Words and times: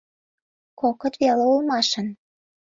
Кокыт 0.79 1.13
веле 1.21 1.43
улмашын 1.53 2.07